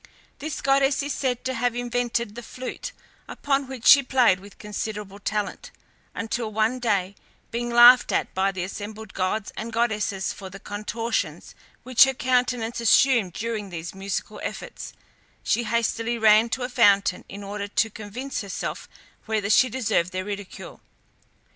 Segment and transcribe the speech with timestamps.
[0.39, 2.91] This goddess is said to have invented the flute,
[3.27, 5.69] upon which she played with considerable talent,
[6.15, 7.13] until one day,
[7.51, 11.53] being laughed at by the assembled gods and goddesses for the contortions
[11.83, 14.93] which her countenance assumed during these musical efforts,
[15.43, 18.89] she hastily ran to a fountain in order to convince herself
[19.27, 20.81] whether she deserved their ridicule.